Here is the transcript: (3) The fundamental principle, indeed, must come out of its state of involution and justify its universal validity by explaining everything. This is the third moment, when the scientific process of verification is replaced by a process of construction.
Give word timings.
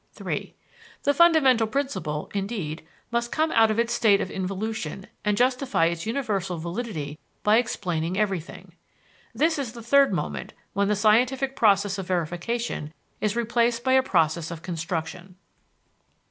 (3) 0.13 0.55
The 1.03 1.13
fundamental 1.13 1.67
principle, 1.67 2.31
indeed, 2.33 2.81
must 3.11 3.31
come 3.31 3.51
out 3.51 3.69
of 3.69 3.77
its 3.77 3.93
state 3.93 4.19
of 4.19 4.31
involution 4.31 5.05
and 5.23 5.37
justify 5.37 5.85
its 5.85 6.07
universal 6.07 6.57
validity 6.57 7.19
by 7.43 7.57
explaining 7.57 8.17
everything. 8.17 8.73
This 9.35 9.59
is 9.59 9.73
the 9.73 9.83
third 9.83 10.11
moment, 10.11 10.53
when 10.73 10.87
the 10.87 10.95
scientific 10.95 11.55
process 11.55 11.99
of 11.99 12.07
verification 12.07 12.91
is 13.19 13.35
replaced 13.35 13.83
by 13.83 13.93
a 13.93 14.01
process 14.01 14.49
of 14.49 14.63
construction. 14.63 15.35